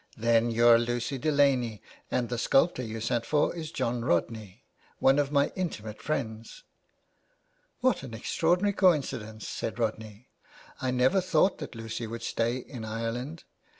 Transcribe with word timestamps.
"Then 0.17 0.49
you're 0.49 0.79
Lucy 0.79 1.19
Delaney, 1.19 1.79
and 2.09 2.27
the 2.27 2.39
sculptor 2.39 2.81
you 2.81 2.99
sat 3.01 3.23
for 3.23 3.55
is 3.55 3.71
John 3.71 4.03
Rodney, 4.03 4.63
one 4.97 5.19
of 5.19 5.31
my 5.31 5.51
intimate 5.55 6.01
friends."" 6.01 6.63
What 7.81 8.01
an 8.01 8.15
extraordinary 8.15 8.73
coincidence," 8.73 9.47
said 9.47 9.77
Rodney.'• 9.77 10.29
I 10.81 10.89
never 10.89 11.21
thought 11.21 11.59
that 11.59 11.75
Lucy 11.75 12.07
w^ould 12.07 12.23
stay 12.23 12.57
in 12.57 12.83
Ireland. 12.83 13.43